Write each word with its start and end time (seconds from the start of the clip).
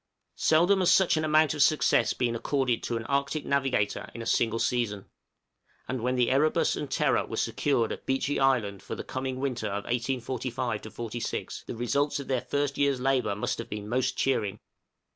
Seldom 0.39 0.79
has 0.79 0.91
such 0.91 1.15
an 1.15 1.23
amount 1.23 1.53
of 1.53 1.61
success 1.61 2.11
been 2.15 2.35
accorded 2.35 2.81
to 2.81 2.97
an 2.97 3.05
Arctic 3.05 3.45
navigator 3.45 4.09
in 4.15 4.23
a 4.23 4.25
single 4.25 4.57
season, 4.57 5.05
and 5.87 6.01
when 6.01 6.15
the 6.15 6.31
'Erebus' 6.31 6.75
and 6.75 6.89
'Terror' 6.89 7.27
were 7.27 7.37
secured 7.37 7.91
at 7.91 8.07
Beechey 8.07 8.39
Island 8.39 8.81
for 8.81 8.95
the 8.95 9.03
coming 9.03 9.39
winter 9.39 9.67
of 9.67 9.83
1845 9.83 10.87
6, 11.21 11.63
the 11.67 11.75
results 11.75 12.19
of 12.19 12.27
their 12.27 12.41
first 12.41 12.79
year's 12.79 12.99
labor 12.99 13.35
must 13.35 13.59
have 13.59 13.69
been 13.69 13.87
most 13.87 14.17
cheering. 14.17 14.59